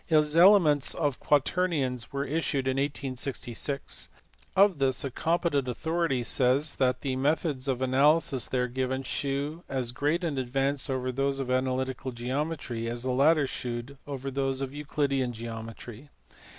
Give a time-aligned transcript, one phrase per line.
[0.07, 4.09] His Mlematf* o/Quatemum* were issued in 1866:
[4.55, 9.63] of this a compe tent authority says that the methods of analysis there given shew
[9.69, 14.59] as great an advance over those of analytical geometry, as the lillm ihneiMl over those
[14.61, 16.09] of Euclidean geometry.